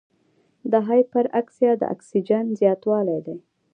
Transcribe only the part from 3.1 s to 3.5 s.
دی.